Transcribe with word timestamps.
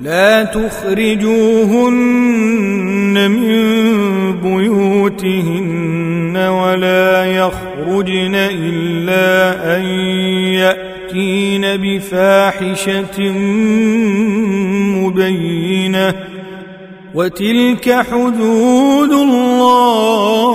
لا 0.00 0.44
تخرجوهن 0.44 1.90
من 3.30 3.52
بيوتهن 4.40 6.36
ولا 6.36 7.24
يخرجن 7.24 8.34
إلا 8.34 9.76
أن 9.76 9.84
يأتين 10.54 11.76
بفاحشة 11.76 13.32
مبينة. 14.98 16.14
وتلك 17.14 18.06
حدود 18.10 19.12
الله. 19.12 20.54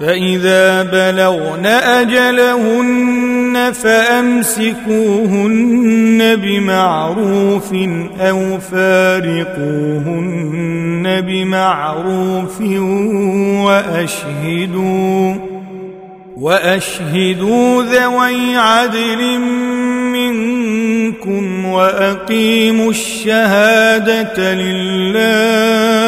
فإذا 0.00 0.82
بلغن 0.82 1.66
أجلهن 1.66 3.72
فأمسكوهن 3.82 5.56
بمعروف 6.36 7.72
أو 8.20 8.58
فارقوهن 8.58 10.04
بمعروف 11.20 12.60
وأشهدوا 13.64 15.34
وأشهدوا 16.36 17.82
ذوي 17.82 18.56
عدل 18.56 19.38
منكم 20.12 21.64
وأقيموا 21.64 22.90
الشهادة 22.90 24.54
لله 24.54 26.03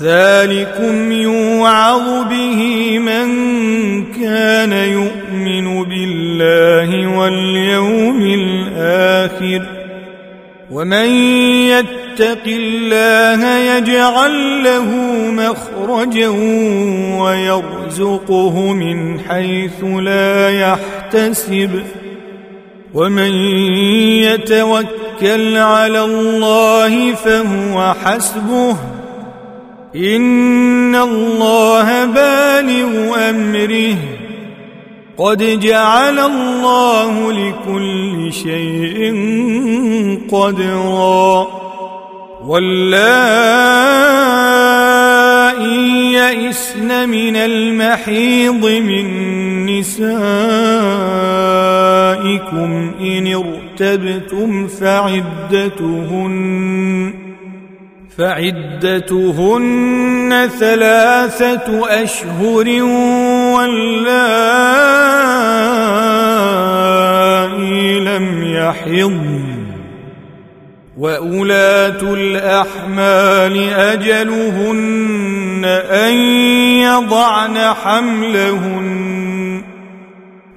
ذلكم 0.00 1.12
يوعظ 1.12 2.28
به 2.30 2.98
من 2.98 3.28
كان 4.12 4.72
يؤمن 4.72 5.84
بالله 5.84 7.18
واليوم 7.18 8.20
الآخر 8.22 9.62
ومن 10.70 11.06
يتق 11.68 12.44
الله 12.46 13.58
يجعل 13.58 14.64
له 14.64 14.84
مخرجا 15.30 16.28
ويرزقه 17.18 18.72
من 18.72 19.20
حيث 19.20 19.84
لا 19.84 20.50
يحتسب 20.50 21.70
ومن 22.94 23.32
يتوكل 24.22 25.56
على 25.56 26.04
الله 26.04 27.14
فهو 27.14 27.94
حسبه 28.04 28.76
ان 29.96 30.94
الله 30.94 32.04
بالغ 32.04 33.30
امره. 33.30 33.96
قد 35.18 35.60
جعل 35.60 36.18
الله 36.18 37.32
لكل 37.32 38.32
شيء 38.32 39.14
قدرا. 40.30 41.48
واللائي 42.46 43.78
يئسن 46.12 47.08
من 47.08 47.36
المحيض 47.36 48.66
من 48.66 49.06
نسائكم 49.66 50.00
ان 53.00 53.34
ارتبتم 53.80 54.66
فعدتهن 54.66 56.28
فعدتهن 58.18 59.68
ثلاثة 60.60 62.02
أشهر 62.02 62.82
واللائي 63.54 64.00
لم 68.00 68.44
يحضن 68.44 69.48
وأولاة 70.96 72.02
الأحمال 72.02 73.72
أجلهن 73.72 75.64
أن 75.90 76.14
يضعن 76.82 77.58
حملهن 77.58 79.07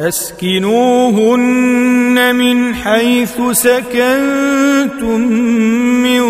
أسكنوهن 0.00 1.56
من 2.36 2.74
حيث 2.74 3.40
سكنتم 3.52 5.20
من 6.02 6.20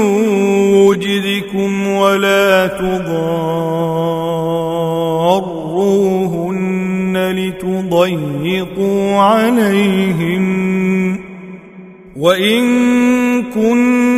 وجدكم 0.73 1.87
ولا 1.87 2.67
تضاروهن 2.67 3.19
لتضيقوا 7.37 9.19
عليهن 9.19 10.59
وإن 12.17 12.63
كن 13.43 14.18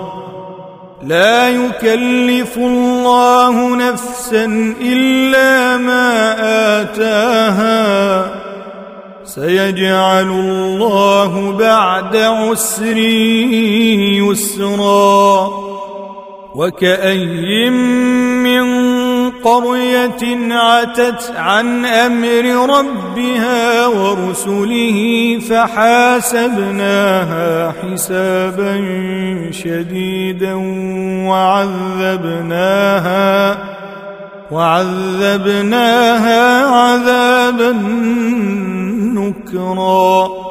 لا 1.11 1.49
يكلف 1.49 2.57
الله 2.57 3.75
نفسا 3.75 4.75
إلا 4.81 5.77
ما 5.77 6.35
آتاها. 6.81 8.31
سيجعل 9.23 10.29
الله 10.29 11.51
بعد 11.51 12.17
عسر 12.17 12.97
يسرا. 14.17 15.49
وكأي 16.55 17.69
من 17.69 18.90
قرية 19.43 20.53
عتت 20.53 21.33
عن 21.35 21.85
أمر 21.85 22.75
ربها 22.79 23.87
ورسله 23.87 25.39
فحاسبناها 25.49 26.93
حسابا 27.81 28.73
شديدا 29.51 30.53
وعذبناها 31.29 32.91
وعذبناها 34.51 36.41
عذابا 36.65 37.71
نكرا. 39.15 40.50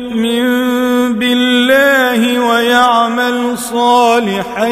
صالحا 3.61 4.67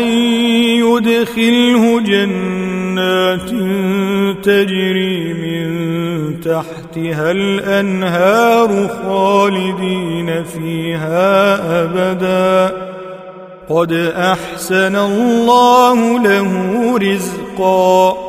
يدخله 0.86 2.00
جنات 2.00 3.50
تجري 4.44 5.33
من 5.33 5.69
تحتها 6.41 7.31
الأنهار 7.31 8.88
خالدين 9.03 10.44
فيها 10.44 11.56
أبدا. 11.83 12.77
قد 13.69 13.94
أحسن 14.18 14.95
الله 14.95 16.19
له 16.19 16.51
رزقا. 16.97 18.29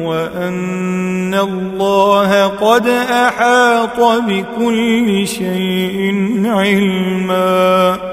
وان 1.31 1.39
الله 1.39 2.47
قد 2.47 2.87
احاط 2.87 3.99
بكل 3.99 5.27
شيء 5.27 6.13
علما 6.45 8.10